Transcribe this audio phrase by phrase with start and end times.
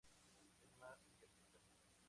[0.43, 1.59] Es más idealista.